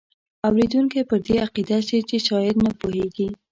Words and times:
اوریدونکی 0.47 0.99
پر 1.09 1.19
دې 1.25 1.35
عقیده 1.45 1.79
شي 1.87 1.99
چې 2.09 2.15
شاعر 2.27 2.55
نه 2.65 2.71
پوهیږي. 2.79 3.27